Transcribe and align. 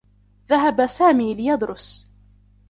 ذهب 0.49 0.87
سامي 0.89 1.33
ليدرس. 1.33 2.11